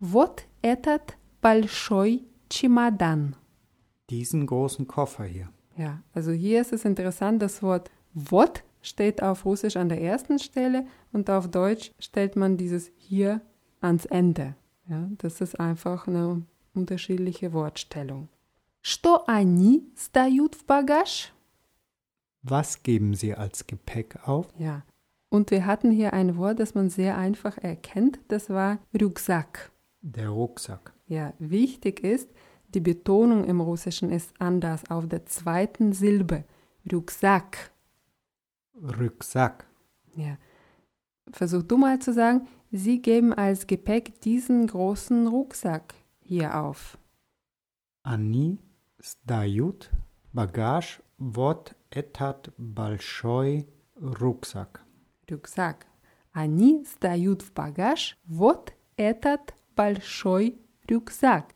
Вот 0.00 0.44
этот 0.62 1.16
большой 1.40 2.26
чемодан. 2.48 3.36
Diesen 4.10 4.46
großen 4.46 4.86
Koffer 4.86 5.24
hier. 5.24 5.48
Ja, 5.76 6.02
also 6.12 6.32
hier 6.32 6.60
ist 6.60 6.72
es 6.72 6.84
interessant, 6.84 7.40
das 7.40 7.62
Wort 7.62 7.90
вот 8.14 8.62
steht 8.82 9.22
auf 9.22 9.44
Russisch 9.44 9.76
an 9.76 9.88
der 9.88 10.02
ersten 10.02 10.38
Stelle 10.38 10.86
und 11.12 11.30
auf 11.30 11.48
Deutsch 11.50 11.92
stellt 11.98 12.36
man 12.36 12.56
dieses 12.56 12.90
hier 12.96 13.40
ans 13.80 14.04
Ende. 14.06 14.54
Ja, 14.88 15.08
das 15.18 15.40
ist 15.40 15.58
einfach 15.58 16.06
eine 16.06 16.42
unterschiedliche 16.74 17.52
Wortstellung. 17.52 18.28
Что 18.82 19.24
они 19.28 19.84
сдают 19.96 20.56
в 20.56 20.64
багаж? 20.66 21.32
Was 22.42 22.82
geben 22.82 23.14
Sie 23.14 23.34
als 23.34 23.68
Gepäck 23.68 24.26
auf? 24.26 24.48
Ja. 24.58 24.82
Und 25.28 25.52
wir 25.52 25.64
hatten 25.64 25.92
hier 25.92 26.12
ein 26.12 26.36
Wort, 26.36 26.58
das 26.58 26.74
man 26.74 26.90
sehr 26.90 27.16
einfach 27.16 27.56
erkennt. 27.58 28.18
Das 28.28 28.50
war 28.50 28.78
Rucksack. 29.00 29.70
Der 30.02 30.28
Rucksack. 30.28 30.92
Ja, 31.06 31.32
wichtig 31.38 32.02
ist, 32.02 32.28
die 32.74 32.80
Betonung 32.80 33.44
im 33.44 33.60
Russischen 33.60 34.10
ist 34.10 34.32
anders 34.38 34.90
auf 34.90 35.06
der 35.06 35.26
zweiten 35.26 35.92
Silbe. 35.92 36.44
Rucksack. 36.90 37.70
Rucksack. 38.74 39.66
Ja. 40.16 40.38
Versuch 41.30 41.62
du 41.62 41.76
mal 41.76 41.98
zu 41.98 42.12
sagen, 42.12 42.48
Sie 42.70 43.02
geben 43.02 43.34
als 43.34 43.66
Gepäck 43.66 44.20
diesen 44.22 44.66
großen 44.66 45.26
Rucksack 45.26 45.94
hier 46.20 46.58
auf. 46.58 46.96
Они 48.02 48.58
сдают 49.00 49.90
багаж 50.32 51.02
вот 51.18 51.74
этот 51.90 52.52
большой 52.56 53.68
рюкзак. 53.96 54.84
Rucksack. 55.30 55.86
Они 56.32 56.84
сдают 56.84 57.42
в 57.42 57.52
багаж 57.52 58.16
вот 58.24 58.72
этот 58.96 59.54
большой 59.76 60.58
Rucksack. 60.90 61.54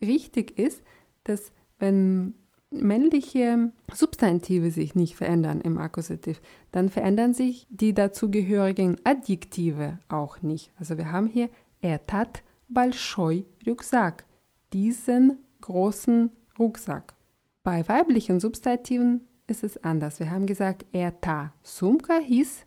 Wichtig 0.00 0.58
ist, 0.58 0.82
dass 1.24 1.52
wenn 1.78 2.34
männliche 2.70 3.72
Substantive 3.92 4.70
sich 4.70 4.94
nicht 4.94 5.16
verändern 5.16 5.60
im 5.60 5.78
Akkusativ, 5.78 6.40
dann 6.72 6.88
verändern 6.88 7.32
sich 7.34 7.66
die 7.70 7.94
dazugehörigen 7.94 8.96
Adjektive 9.04 9.98
auch 10.08 10.42
nicht. 10.42 10.72
Also 10.78 10.98
wir 10.98 11.12
haben 11.12 11.28
hier 11.28 11.48
этот 11.80 12.42
большой 12.68 13.46
Rucksack, 13.66 14.24
diesen 14.72 15.38
großen 15.60 16.30
Rucksack. 16.58 17.14
Bei 17.62 17.86
weiblichen 17.88 18.40
Substantiven 18.40 19.22
ist 19.46 19.62
es 19.64 19.82
anders. 19.82 20.18
Wir 20.20 20.30
haben 20.30 20.46
gesagt, 20.46 20.84
эта 20.92 21.52
сумка 21.62 22.18
hieß, 22.18 22.66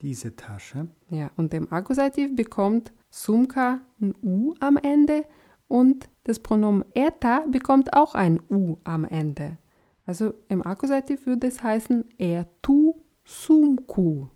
Diese 0.00 0.34
Tasche. 0.36 0.88
ja, 1.10 1.30
und 1.36 1.52
im 1.54 1.72
Akkusativ 1.72 2.34
bekommt 2.34 2.92
Sumka 3.10 3.80
ein 4.00 4.14
U 4.22 4.54
am 4.60 4.76
Ende 4.76 5.24
und 5.68 6.08
das 6.24 6.38
Pronomen 6.38 6.84
eta 6.94 7.44
bekommt 7.50 7.94
auch 7.94 8.14
ein 8.14 8.40
U 8.50 8.78
am 8.84 9.04
Ende. 9.04 9.58
Also 10.06 10.34
im 10.48 10.66
Akkusativ 10.66 11.26
würde 11.26 11.46
es 11.46 11.62
heißen 11.62 12.04
ertu 12.18 12.94
sumku. 13.24 14.28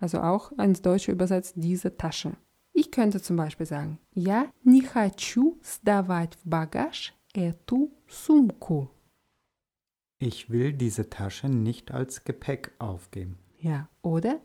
Also 0.00 0.20
auch 0.20 0.52
ins 0.52 0.82
Deutsche 0.82 1.12
übersetzt 1.12 1.54
diese 1.56 1.96
Tasche. 1.96 2.36
Ich 2.72 2.90
könnte 2.90 3.20
zum 3.20 3.36
Beispiel 3.36 3.66
sagen, 3.66 3.98
я 4.14 4.50
не 4.64 4.82
хочу 4.82 5.58
сдавать 5.62 6.36
в 6.36 6.48
багаж 6.48 7.14
эту 7.34 7.90
сумку. 8.08 8.90
Ich 10.18 10.50
will 10.50 10.72
diese 10.72 11.08
Tasche 11.10 11.48
nicht 11.48 11.90
als 11.90 12.24
Gepäck 12.24 12.72
aufgeben. 12.78 13.38
Ja, 13.58 13.88
oder 14.02 14.40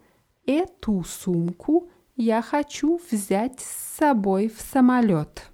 эту 0.45 1.03
сумку 1.03 1.89
я 2.15 2.41
хочу 2.41 2.99
взять 3.09 3.59
с 3.59 3.97
собой 3.97 4.49
в 4.49 4.59
самолет. 4.59 5.50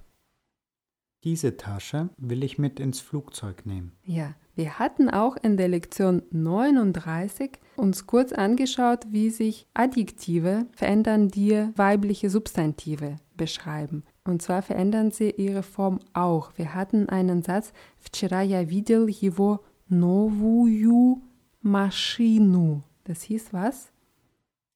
Diese 1.24 1.56
Tasche 1.56 2.10
will 2.18 2.44
ich 2.44 2.58
mit 2.58 2.80
ins 2.80 3.00
Flugzeug 3.00 3.66
nehmen. 3.66 3.94
Ja, 4.04 4.36
wir 4.56 4.78
hatten 4.78 5.10
auch 5.10 5.38
in 5.38 5.56
der 5.56 5.70
Lektion 5.70 6.22
39 6.32 7.52
uns 7.78 8.06
kurz 8.08 8.34
angeschaut, 8.34 9.06
wie 9.10 9.30
sich 9.30 9.66
Adjektive 9.74 10.68
verändern, 10.74 11.30
die 11.30 11.70
weibliche 11.76 12.30
Substantive 12.30 13.16
beschreiben. 13.38 14.04
Und 14.26 14.42
zwar 14.42 14.62
verändern 14.62 15.12
sie 15.12 15.32
ihre 15.32 15.64
Form 15.64 16.00
auch. 16.14 16.52
Wir 16.58 16.74
hatten 16.74 17.10
einen 17.10 17.42
Satz, 17.42 17.74
вчера 18.00 18.42
я 18.42 18.70
видел 18.70 19.08
его 19.08 19.62
новую 19.90 21.22
машину. 21.62 22.84
Das 23.06 23.22
hieß 23.24 23.54
was? 23.54 23.92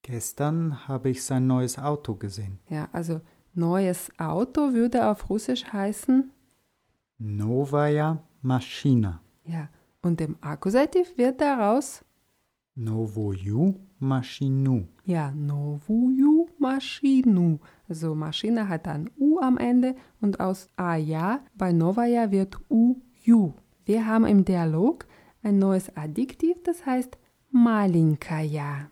Gestern 0.02 0.88
habe 0.88 1.10
ich 1.10 1.24
sein 1.24 1.48
neues 1.48 1.78
Auto 1.78 2.16
gesehen. 2.16 2.60
Ja, 2.70 2.88
also 2.94 3.22
neues 3.55 4.11
Auto 4.19 4.73
würde 4.73 5.09
auf 5.09 5.29
Russisch 5.31 5.65
heißen, 5.73 6.31
Novaya 7.19 8.23
Maschina. 8.43 9.21
ja, 9.45 9.69
und 10.03 10.21
im 10.21 10.37
Akkusativ 10.41 11.17
wird 11.17 11.41
daraus 11.41 12.05
Novoju 12.75 13.75
Maschinu. 13.99 14.89
Ja, 15.05 15.31
novuju 15.31 16.49
maschinu. 16.59 17.59
Also 17.89 18.15
Maschine 18.15 18.69
hat 18.69 18.89
ein 18.89 19.11
U 19.19 19.39
am 19.39 19.59
Ende 19.59 19.95
und 20.21 20.41
aus 20.41 20.69
aja 20.77 21.41
bei 21.55 21.73
novaja 21.73 22.31
wird 22.33 22.59
uju. 22.69 23.53
Wir 23.85 24.07
haben 24.07 24.27
im 24.27 24.45
Dialog 24.45 25.07
ein 25.43 25.59
neues 25.59 25.97
Adjektiv, 25.97 26.57
das 26.65 26.85
heißt 26.85 27.17
malinkaja. 27.51 28.91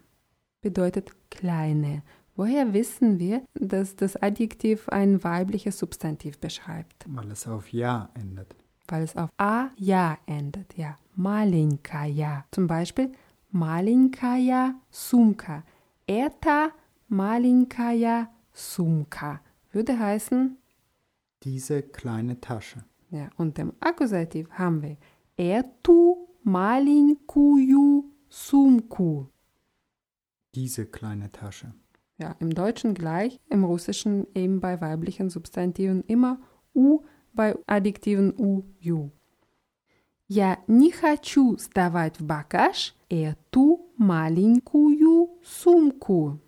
Bedeutet 0.60 1.12
kleine. 1.30 2.02
Woher 2.40 2.72
wissen 2.72 3.18
wir, 3.18 3.42
dass 3.52 3.96
das 3.96 4.16
Adjektiv 4.16 4.88
ein 4.88 5.22
weibliches 5.22 5.78
Substantiv 5.78 6.38
beschreibt? 6.38 7.04
Weil 7.06 7.30
es 7.30 7.46
auf 7.46 7.70
Ja 7.70 8.08
endet. 8.14 8.56
Weil 8.88 9.02
es 9.02 9.14
auf 9.14 9.28
a 9.36 9.68
ja 9.76 10.16
endet. 10.24 10.74
Ja, 10.78 10.96
malinkaja. 11.16 12.46
Zum 12.50 12.66
Beispiel 12.66 13.12
malinkaja 13.50 14.74
sumka. 14.90 15.64
Eta 16.06 16.70
malinkaja 17.08 18.30
sumka. 18.54 19.42
Würde 19.72 19.98
heißen, 19.98 20.56
Diese 21.42 21.82
kleine 21.82 22.40
Tasche. 22.40 22.82
ja, 23.10 23.28
und 23.36 23.58
im 23.58 23.74
Akkusativ 23.80 24.48
haben 24.52 24.80
wir 24.80 24.96
etu 25.36 26.26
malinkuju 26.44 28.04
sumku. 28.30 29.26
Diese 30.54 30.86
kleine 30.86 31.30
Tasche 31.30 31.74
Ja, 32.19 32.35
im 32.39 32.53
Deutschen 32.53 32.93
gleich, 32.93 33.39
im 33.49 33.63
Russischen 33.65 34.25
eben 34.33 34.61
bei 34.61 34.79
weiblichen 34.79 35.29
Substantiven 35.29 36.03
immer 36.07 36.39
u, 36.73 37.01
bei 37.33 37.55
Adjektiven 37.67 38.33
u, 38.37 38.63
ju. 38.79 39.11
Я 40.27 40.57
не 40.67 40.91
хочу 40.91 41.55
сдавать 41.57 42.19
в 42.19 42.25
багаж 42.25 42.95
эту 43.09 43.91
маленькую 43.97 45.29
сумку. 45.43 46.39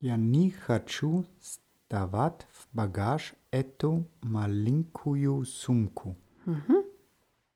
Я 0.00 0.16
не 0.16 0.50
хочу 0.50 1.26
сдавать 1.40 2.46
в 2.50 2.66
багаж 2.72 3.34
эту 3.52 4.04
маленькую 4.22 5.44
сумку. 5.44 6.16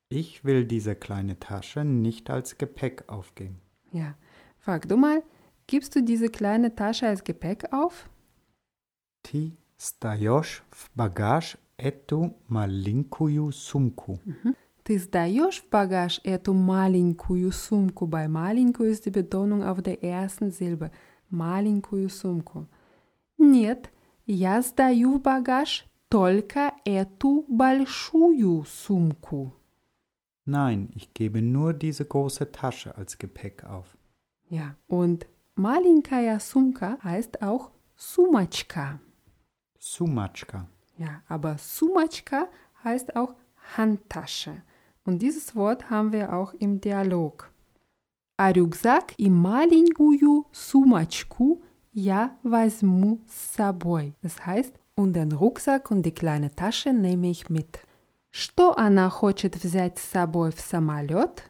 Ich 0.09 0.45
will 0.45 0.63
diese 0.65 0.95
kleine 0.95 1.39
Tasche 1.39 1.83
nicht 1.83 2.29
als 2.29 2.57
Gepäck 2.57 3.09
aufgeben. 3.09 3.59
Ja, 3.91 4.15
frag 4.59 4.87
du 4.87 4.95
mal, 4.95 5.23
gibst 5.69 5.95
du 5.95 6.01
diese 6.01 6.29
kleine 6.29 6.75
Tasche 6.75 7.07
als 7.07 7.23
Gepäck 7.23 7.71
auf? 7.71 8.09
Ты 9.23 9.57
сдаешь 9.77 10.63
в 10.69 10.89
багаж 10.95 11.57
эту 11.77 12.35
маленькую 12.47 13.51
сумку. 13.51 14.19
Ты 14.83 14.99
сдаешь 14.99 15.61
в 15.63 15.69
багаж 15.69 16.21
эту 16.23 16.53
маленькую 16.53 17.51
сумку? 17.51 18.05
Bei 18.05 18.27
маленькую 18.27 18.91
ist 18.91 19.05
die 19.05 19.11
Betonung 19.11 19.63
auf 19.63 19.81
der 19.81 20.03
ersten 20.03 20.51
Silbe. 20.51 20.91
Маленькую 21.29 22.09
сумку. 22.09 22.67
Нет, 23.37 23.89
я 24.27 24.61
сдаю 24.61 25.17
в 25.17 25.21
багаж 25.21 25.85
только 26.09 26.73
эту 26.85 27.45
большую 27.47 28.63
сумку. 28.65 29.53
Nein, 30.45 30.89
ich 30.93 31.13
gebe 31.15 31.41
nur 31.41 31.73
diese 31.73 32.05
große 32.05 32.51
Tasche 32.51 32.95
als 32.95 33.17
Gepäck 33.17 33.63
auf. 33.63 33.97
Ja, 34.47 34.75
und 34.87 35.25
маленькая 35.55 36.39
сумка 36.39 36.97
heißt 37.03 37.41
auch 37.41 37.71
сумочка. 37.95 38.99
Sumatschka. 39.79 40.67
Ja, 40.97 41.21
aber 41.27 41.57
сумочка 41.57 42.47
heißt 42.83 43.15
auch 43.15 43.35
Handtasche. 43.77 44.61
Und 45.05 45.19
dieses 45.19 45.55
Wort 45.55 45.89
haben 45.89 46.11
wir 46.11 46.33
auch 46.33 46.53
im 46.53 46.81
Dialog. 46.81 47.51
А 48.37 48.51
рюкзак 48.51 49.13
и 49.17 49.29
маленькую 49.29 50.45
сумочку 50.51 51.61
я 51.93 52.37
возьму 52.43 53.21
с 53.27 53.55
собой. 53.55 54.13
Das 54.21 54.45
heißt, 54.45 54.73
und 54.95 55.13
den 55.13 55.31
Rucksack 55.31 55.91
und 55.91 56.05
die 56.05 56.13
kleine 56.13 56.53
Tasche 56.53 56.91
nehme 56.93 57.29
ich 57.29 57.49
mit. 57.49 57.79
Что 58.31 58.75
она 58.77 59.09
хочет 59.09 59.55
взять 59.55 59.97
с 59.97 60.09
собой 60.11 60.51
в 60.51 60.59
самолет? 60.59 61.49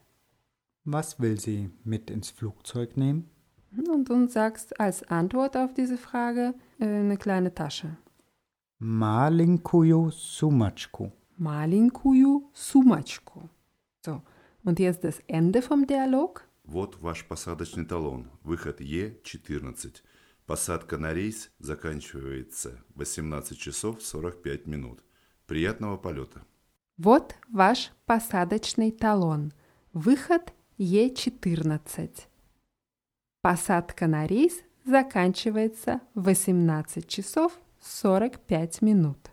Was 0.86 1.20
will 1.20 1.40
sie 1.40 1.72
mit 1.84 2.12
ins 2.12 2.30
Flugzeug 2.30 2.96
nehmen? 2.96 3.29
Und 3.77 4.09
du 4.09 4.27
sagst 4.29 4.79
als 4.81 5.03
Antwort 5.05 5.57
auf 5.57 5.75
diese 5.75 5.97
Frage 5.97 6.55
äh, 6.79 6.85
eine 6.85 7.17
kleine 7.17 7.55
Tasche. 7.55 7.97
Маленькую 8.79 10.11
сумочку. 10.11 11.13
Маленькую 11.37 12.51
сумочку. 12.53 13.49
So, 14.05 14.23
und 14.65 14.81
jetzt 14.81 15.05
das 15.05 15.21
Ende 15.27 15.63
vom 15.63 15.87
Dialog. 15.87 16.43
Вот 16.65 17.01
ваш 17.01 17.25
посадочный 17.27 17.85
талон. 17.85 18.31
Выход 18.43 18.81
Е14. 18.81 20.03
Посадка 20.47 20.99
на 20.99 21.13
рейс 21.13 21.51
заканчивается 21.59 22.83
в 22.95 23.01
18 23.01 23.59
часов 23.59 24.03
45 24.03 24.67
минут. 24.67 25.05
Приятного 25.47 25.97
полета. 25.97 26.43
Вот 26.97 27.35
ваш 27.49 27.93
посадочный 28.07 28.93
талон. 28.93 29.53
Выход 29.93 30.53
Е14. 30.79 32.30
Посадка 33.42 34.08
на 34.08 34.26
рейс 34.26 34.64
заканчивается 34.86 36.02
в 36.14 36.24
18 36.26 37.08
часов 37.08 37.60
45 37.80 38.82
минут. 38.82 39.32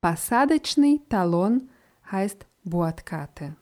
Посадочный 0.00 1.00
талон 1.08 1.68
heißt 2.10 2.46
Bordkarte. 2.64 3.56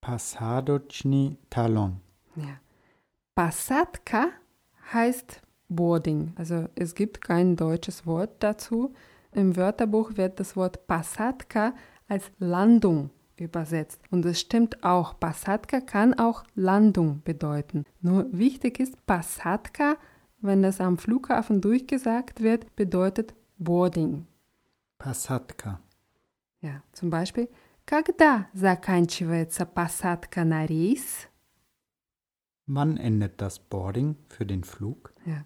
Passadochny 0.00 1.38
Talon. 1.50 2.00
Ja. 2.36 2.60
Passadka 3.34 4.30
heißt 4.92 5.40
Boarding. 5.68 6.32
Also 6.36 6.68
es 6.74 6.94
gibt 6.94 7.20
kein 7.20 7.56
deutsches 7.56 8.06
Wort 8.06 8.42
dazu. 8.42 8.94
Im 9.32 9.56
Wörterbuch 9.56 10.16
wird 10.16 10.38
das 10.38 10.54
Wort 10.54 10.86
Passadka 10.86 11.74
als 12.08 12.30
Landung 12.38 13.10
übersetzt. 13.40 14.00
Und 14.10 14.24
es 14.24 14.40
stimmt 14.40 14.82
auch, 14.82 15.18
Passadka 15.18 15.80
kann 15.80 16.14
auch 16.14 16.44
Landung 16.54 17.22
bedeuten. 17.24 17.84
Nur 18.00 18.26
wichtig 18.32 18.80
ist, 18.80 19.04
Passadka, 19.06 19.96
wenn 20.40 20.62
das 20.62 20.80
am 20.80 20.98
Flughafen 20.98 21.60
durchgesagt 21.60 22.42
wird, 22.42 22.74
bedeutet 22.76 23.34
Boarding. 23.58 24.26
Passatka. 24.98 25.80
Ja, 26.60 26.82
zum 26.92 27.10
Beispiel, 27.10 27.48
когда 27.84 28.48
заканчивается 28.52 29.64
посадка 29.64 30.44
на 30.44 30.66
рейс? 30.66 31.28
Wann 32.66 32.96
endet 32.96 33.40
das 33.40 33.60
Boarding 33.60 34.16
für 34.28 34.44
den 34.44 34.64
Flug? 34.64 35.14
Ja. 35.24 35.44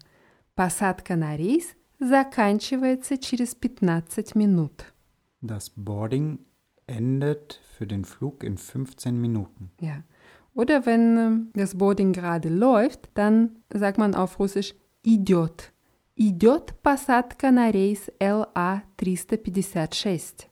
Посадка 0.55 1.15
на 1.15 1.35
рейс 1.35 1.75
заканчивается 1.99 3.17
через 3.19 3.53
15 3.53 4.35
минут. 4.35 4.93
Das 5.41 5.69
Boarding 5.69 6.39
endet 6.87 7.61
für 7.77 7.85
den 7.87 8.05
Flug 8.05 8.43
in 8.43 8.57
15 8.57 9.19
Minuten. 9.19 9.71
Ja. 9.79 10.03
Oder 10.53 10.85
wenn 10.85 11.17
ähm, 11.17 11.49
das 11.53 11.77
Boarding 11.77 12.13
gerade 12.13 12.49
läuft, 12.49 13.09
dann 13.13 13.59
sagt 13.73 13.97
man 13.97 14.15
auf 14.15 14.39
Russisch 14.39 14.75
идет. 15.03 15.73
Идет 16.15 16.81
посадка 16.83 17.51
на 17.51 17.71
рейс 17.71 18.11
LA-356. 18.19 20.47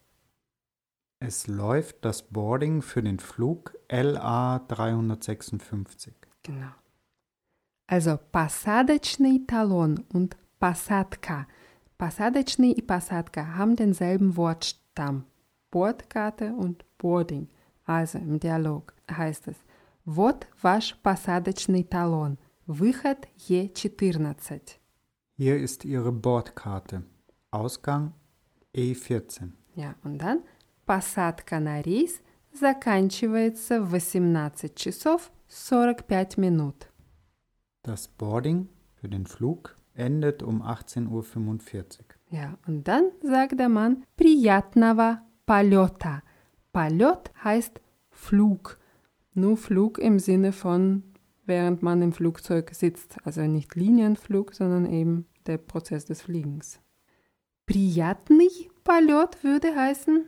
Es 1.20 1.48
läuft 1.48 2.06
das 2.06 2.24
Boarding 2.24 2.82
für 2.82 3.04
den 3.04 3.20
Flug 3.20 3.78
LA 3.92 4.60
356. 4.70 6.14
Genau. 6.44 6.72
Also 7.88 8.18
посадочный 8.32 9.46
Talon 9.46 10.06
und 10.14 10.38
Посадка. 10.60 11.48
Посадочный 11.98 12.72
и 12.72 12.82
посадка 12.82 13.56
haben 13.56 13.76
denselben 13.76 14.38
Wortstamm. 14.38 15.26
Bordkarte 15.74 16.54
und 16.54 16.86
Boarding. 16.98 17.50
Also 17.86 18.18
im 18.18 18.40
Dialog 18.40 18.94
heißt 19.10 19.48
es 19.48 19.58
Вот 20.06 20.48
ваш 20.62 20.96
посадочный 21.04 21.84
талон. 21.84 22.38
Выход 22.66 23.28
Е14. 23.48 24.78
Hier 25.38 25.58
ist 25.58 25.86
Ihre 25.86 26.12
Bordkarte. 26.12 27.04
Ausgang 27.52 28.14
E14. 28.74 29.52
Ja, 29.76 29.96
und 30.04 30.18
dann 30.20 30.44
посадка 30.86 31.60
на 31.60 31.82
рейс 31.82 32.22
заканчивается 32.54 33.82
в 33.82 33.94
18 33.94 34.76
часов 34.76 35.32
45 35.48 36.38
минут. 36.38 36.90
Das 37.84 38.08
Boarding 38.08 38.68
für 38.96 39.10
den 39.10 39.26
Flug 39.26 39.76
endet 39.94 40.44
um 40.44 40.62
18.45 40.62 41.10
Uhr. 41.10 42.06
Ja, 42.32 42.58
und 42.68 42.88
dann 42.88 43.12
sagt 43.22 43.60
der 43.60 43.70
Mann 43.70 44.04
приятного 44.16 45.22
полета. 45.46 46.24
Полет 46.72 47.32
heißt 47.44 47.82
Flug. 48.10 48.80
Nur 49.34 49.58
Flug 49.58 49.98
im 50.00 50.20
Sinne 50.20 50.52
von, 50.52 51.04
während 51.46 51.82
man 51.82 52.02
im 52.02 52.14
Flugzeug 52.14 52.72
sitzt. 52.74 53.18
Also 53.24 53.42
nicht 53.42 53.76
Linienflug, 53.76 54.54
sondern 54.54 54.86
eben 54.86 55.26
der 55.46 55.58
Prozess 55.58 56.06
des 56.06 56.22
Fliegens. 56.22 56.80
Приятный 57.66 58.70
полет 58.84 59.44
würde 59.44 59.76
heißen, 59.76 60.26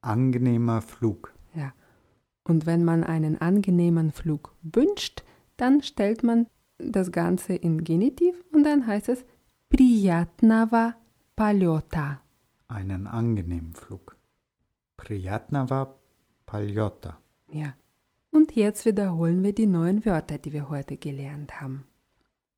Angenehmer 0.00 0.80
Flug. 0.80 1.34
ja. 1.54 1.72
Und 2.44 2.64
wenn 2.64 2.84
man 2.84 3.04
einen 3.04 3.38
angenehmen 3.40 4.10
Flug 4.10 4.54
wünscht, 4.62 5.24
dann 5.58 5.82
stellt 5.82 6.22
man 6.22 6.46
das 6.78 7.12
Ganze 7.12 7.54
in 7.54 7.84
Genitiv 7.84 8.42
und 8.52 8.64
dann 8.64 8.86
heißt 8.86 9.10
es 9.10 9.24
приятного 9.68 10.94
полета. 11.36 12.21
einen 12.73 13.07
angenehmen 13.07 13.73
Flug. 13.73 14.17
Priyatnava 14.97 15.95
Paljota. 16.45 17.17
Ja. 17.51 17.75
Und 18.31 18.55
jetzt 18.55 18.85
wiederholen 18.85 19.43
wir 19.43 19.53
die 19.53 19.67
neuen 19.67 20.05
Wörter, 20.05 20.39
die 20.39 20.53
wir 20.53 20.69
heute 20.69 20.97
gelernt 20.97 21.61
haben. 21.61 21.85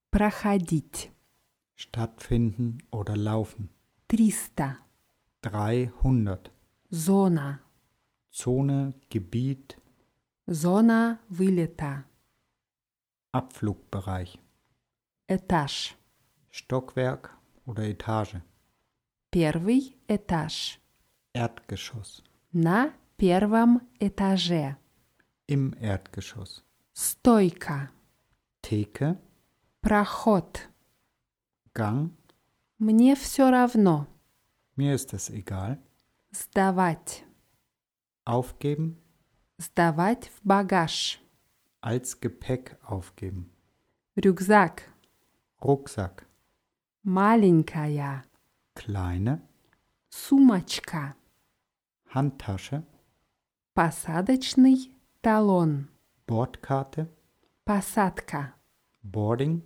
Prachadit. 0.10 1.12
Stattfinden 1.76 2.78
oder 2.92 3.18
laufen. 3.18 3.70
Trista. 4.08 4.78
300. 5.42 6.50
Zona. 6.92 7.60
Zone, 8.32 8.94
Gebiet. 9.10 9.78
Zona 10.50 11.20
Vileta. 11.28 12.06
Abflugbereich. 13.34 14.40
Etage. 15.28 15.96
Stockwerk 16.52 17.36
oder 17.66 17.84
Etage. 17.84 18.38
Первый 19.36 19.98
этаж. 20.08 20.80
Erdgeschoss. 21.34 22.24
На 22.54 22.94
первом 23.18 23.82
этаже. 24.00 24.78
Im 25.50 25.74
Erdgeschoss. 25.82 26.64
Стойка. 26.94 27.92
Theke, 28.62 29.18
Проход. 29.82 30.70
Gang. 31.74 32.12
Мне 32.80 33.18
все 33.18 33.50
равно. 33.52 34.08
Mir 34.78 34.96
ist 34.96 35.14
es 35.14 35.30
egal. 35.30 35.80
Сдавать. 36.32 37.26
Aufgeben, 38.24 38.96
Сдавать 39.58 40.30
в 40.30 40.48
багаж. 40.48 41.20
als 41.82 42.22
Gepäck 42.22 42.78
aufgeben. 42.88 43.52
Рюкзак. 44.16 44.84
Rucksack. 45.60 46.24
Маленькая. 47.04 48.24
Kleine. 48.85 49.43
Сумочка. 50.09 51.15
Handtasche. 52.13 52.83
Посадочный 53.75 54.93
талон. 55.23 55.89
Bordkarte. 56.27 57.09
Посадка. 57.65 58.55
Boarding. 59.03 59.63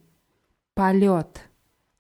Полет. 0.74 1.48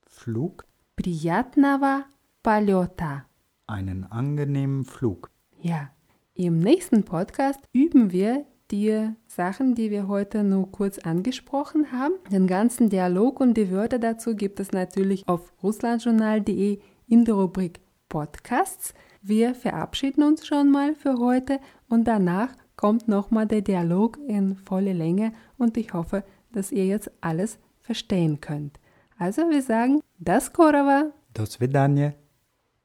Flug. 0.06 0.64
Приятного 0.96 2.04
полета. 2.42 3.24
Einen 3.66 4.04
angenehmen 4.04 4.84
Flug. 4.84 5.30
Ja, 5.60 5.90
im 6.34 6.58
nächsten 6.58 7.04
Podcast 7.04 7.60
üben 7.72 8.12
wir 8.12 8.44
die 8.70 9.10
Sachen, 9.26 9.74
die 9.74 9.90
wir 9.90 10.08
heute 10.08 10.42
nur 10.44 10.70
kurz 10.70 10.98
angesprochen 10.98 11.92
haben. 11.92 12.14
Den 12.30 12.46
ganzen 12.46 12.90
Dialog 12.90 13.40
und 13.40 13.54
die 13.54 13.70
Wörter 13.70 13.98
dazu 13.98 14.34
gibt 14.34 14.60
es 14.60 14.72
natürlich 14.72 15.26
auf 15.26 15.52
russlandjournal.de 15.62 16.80
in 17.08 17.24
der 17.24 17.34
Rubrik 17.34 17.80
Podcasts. 18.08 18.94
Wir 19.22 19.54
verabschieden 19.54 20.22
uns 20.22 20.46
schon 20.46 20.70
mal 20.70 20.94
für 20.94 21.18
heute 21.18 21.60
und 21.88 22.04
danach 22.04 22.50
kommt 22.76 23.08
nochmal 23.08 23.46
der 23.46 23.62
Dialog 23.62 24.18
in 24.18 24.56
volle 24.56 24.92
Länge 24.92 25.32
und 25.58 25.76
ich 25.76 25.92
hoffe, 25.92 26.24
dass 26.52 26.72
ihr 26.72 26.86
jetzt 26.86 27.10
alles 27.20 27.58
verstehen 27.80 28.40
könnt. 28.40 28.78
Also 29.18 29.42
wir 29.50 29.62
sagen, 29.62 30.00
das 30.18 30.52
Korova. 30.52 31.12
До 31.32 31.46
свидания. 31.46 32.14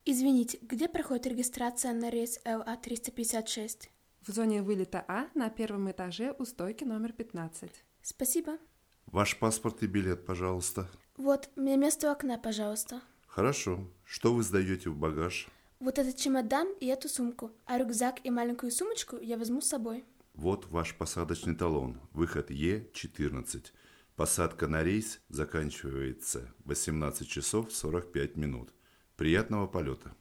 Извините, 0.05 0.57
где 0.61 0.87
проходит 0.87 1.27
регистрация 1.27 1.93
на 1.93 2.09
рейс 2.09 2.39
ЛА-356? 2.45 3.89
В 4.21 4.31
зоне 4.31 4.61
вылета 4.61 5.03
А 5.07 5.27
на 5.35 5.49
первом 5.49 5.91
этаже 5.91 6.35
у 6.39 6.45
стойки 6.45 6.83
номер 6.83 7.13
15. 7.13 7.69
Спасибо. 8.01 8.57
Ваш 9.05 9.37
паспорт 9.37 9.83
и 9.83 9.87
билет, 9.87 10.25
пожалуйста. 10.25 10.87
Вот, 11.17 11.49
мне 11.55 11.77
место 11.77 12.07
у 12.07 12.11
окна, 12.11 12.37
пожалуйста. 12.37 13.01
Хорошо. 13.34 13.80
Что 14.04 14.32
вы 14.32 14.44
сдаете 14.44 14.90
в 14.90 14.96
багаж? 14.96 15.48
Вот 15.80 15.98
этот 15.98 16.16
чемодан 16.16 16.68
и 16.78 16.86
эту 16.86 17.08
сумку, 17.08 17.50
а 17.66 17.78
рюкзак 17.78 18.24
и 18.24 18.30
маленькую 18.30 18.70
сумочку 18.70 19.16
я 19.16 19.36
возьму 19.36 19.60
с 19.60 19.66
собой. 19.66 20.04
Вот 20.34 20.66
ваш 20.70 20.94
посадочный 20.94 21.56
талон. 21.56 22.00
Выход 22.12 22.52
Е14. 22.52 23.72
Посадка 24.14 24.68
на 24.68 24.84
рейс 24.84 25.18
заканчивается 25.28 26.54
в 26.64 26.68
18 26.68 27.28
часов 27.28 27.72
45 27.72 28.36
минут. 28.36 28.72
Приятного 29.16 29.66
полета. 29.66 30.14